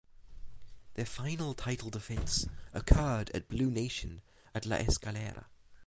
Their 0.95 1.05
final 1.05 1.53
title 1.53 1.91
defense 1.91 2.47
occurred 2.73 3.29
against 3.35 3.49
Blue 3.49 3.69
Nation 3.69 4.23
at 4.55 4.65
"La 4.65 4.77
Escalera". 4.77 5.45